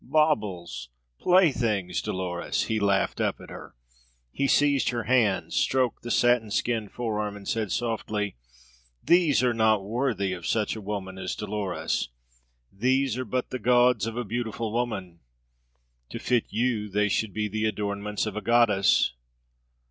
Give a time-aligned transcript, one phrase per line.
[0.03, 3.75] "Baubles, playthings, Dolores!" he laughed up at her.
[4.31, 8.35] He seized her hands, stroked the satin skinned forearm, and said softly:
[9.03, 12.09] "These are not worthy of such a woman as Dolores.
[12.73, 15.19] These are but the gauds of a beautiful woman.
[16.09, 19.13] To fit you, they should be the adornments of a goddess!"